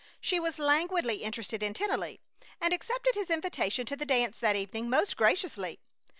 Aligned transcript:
She 0.19 0.39
was 0.39 0.57
languidly 0.57 1.17
interested 1.17 1.61
in 1.61 1.75
Tennelly 1.75 2.21
and 2.59 2.73
accepted 2.73 3.13
his 3.13 3.29
invitation 3.29 3.85
to 3.85 3.95
the 3.95 4.03
dance 4.03 4.39
that 4.39 4.55
evening 4.55 4.89
most 4.89 5.15
graciously. 5.15 5.79